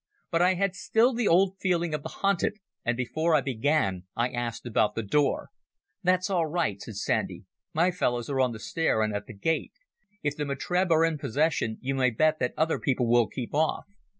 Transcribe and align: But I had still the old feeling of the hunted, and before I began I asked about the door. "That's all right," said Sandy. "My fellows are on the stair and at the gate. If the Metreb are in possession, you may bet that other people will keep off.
But 0.31 0.41
I 0.41 0.55
had 0.55 0.73
still 0.75 1.13
the 1.13 1.27
old 1.27 1.59
feeling 1.59 1.93
of 1.93 2.01
the 2.01 2.09
hunted, 2.09 2.57
and 2.83 2.97
before 2.97 3.35
I 3.35 3.41
began 3.41 4.05
I 4.15 4.29
asked 4.31 4.65
about 4.65 4.95
the 4.95 5.03
door. 5.03 5.49
"That's 6.01 6.27
all 6.27 6.47
right," 6.47 6.81
said 6.81 6.95
Sandy. 6.95 7.45
"My 7.71 7.91
fellows 7.91 8.27
are 8.27 8.39
on 8.39 8.51
the 8.51 8.59
stair 8.59 9.03
and 9.03 9.13
at 9.15 9.27
the 9.27 9.35
gate. 9.35 9.73
If 10.23 10.35
the 10.35 10.45
Metreb 10.45 10.89
are 10.89 11.05
in 11.05 11.19
possession, 11.19 11.77
you 11.81 11.93
may 11.93 12.09
bet 12.09 12.39
that 12.39 12.55
other 12.57 12.79
people 12.79 13.05
will 13.07 13.27
keep 13.27 13.53
off. 13.53 13.85